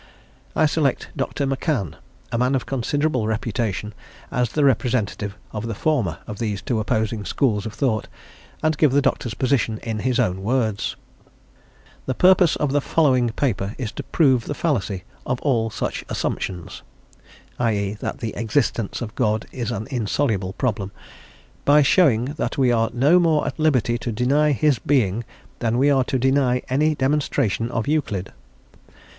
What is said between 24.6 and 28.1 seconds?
being, than we are to deny any demonstration of